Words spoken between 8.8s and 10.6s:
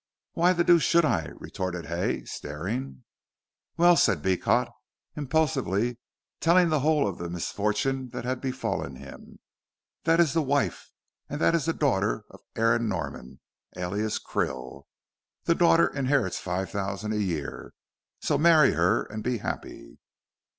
him, "that is the